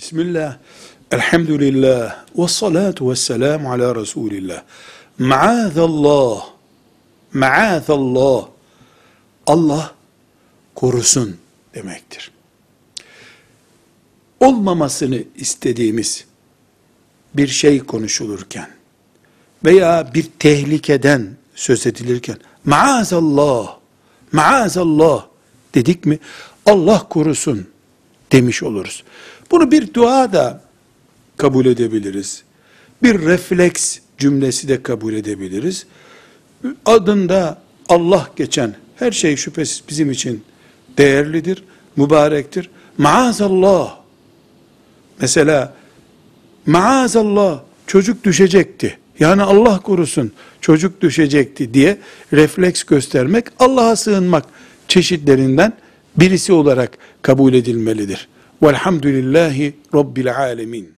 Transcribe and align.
Bismillah, 0.00 0.56
elhamdülillah, 1.12 2.24
ve 2.38 2.48
salatu 2.48 3.10
ve 3.10 3.16
selamu 3.16 3.72
ala 3.72 3.94
Resulillah. 3.94 4.62
Maazallah, 5.18 6.46
maazallah, 7.32 8.48
Allah 9.46 9.94
korusun 10.74 11.36
demektir. 11.74 12.30
Olmamasını 14.40 15.22
istediğimiz 15.36 16.24
bir 17.34 17.48
şey 17.48 17.78
konuşulurken 17.78 18.70
veya 19.64 20.10
bir 20.14 20.26
tehlikeden 20.38 21.36
söz 21.54 21.86
edilirken 21.86 22.36
maazallah, 22.64 23.76
maazallah 24.32 25.26
dedik 25.74 26.06
mi 26.06 26.18
Allah 26.66 27.08
korusun 27.08 27.68
demiş 28.32 28.62
oluruz. 28.62 29.02
Bunu 29.50 29.70
bir 29.70 29.94
dua 29.94 30.32
da 30.32 30.60
kabul 31.36 31.66
edebiliriz. 31.66 32.42
Bir 33.02 33.20
refleks 33.20 33.98
cümlesi 34.18 34.68
de 34.68 34.82
kabul 34.82 35.12
edebiliriz. 35.12 35.86
Adında 36.86 37.58
Allah 37.88 38.30
geçen 38.36 38.74
her 38.96 39.12
şey 39.12 39.36
şüphesiz 39.36 39.82
bizim 39.88 40.10
için 40.10 40.44
değerlidir, 40.98 41.64
mübarektir. 41.96 42.70
Maazallah. 42.98 43.96
Mesela 45.20 45.74
maazallah 46.66 47.60
çocuk 47.86 48.24
düşecekti. 48.24 48.98
Yani 49.18 49.42
Allah 49.42 49.80
korusun 49.80 50.32
çocuk 50.60 51.00
düşecekti 51.00 51.74
diye 51.74 51.98
refleks 52.32 52.82
göstermek 52.82 53.46
Allah'a 53.58 53.96
sığınmak 53.96 54.44
çeşitlerinden 54.88 55.72
birisi 56.20 56.52
olarak 56.52 56.98
kabul 57.22 57.54
edilmelidir. 57.54 58.28
Velhamdülillahi 58.62 59.74
Rabbil 59.94 60.36
alemin. 60.36 60.99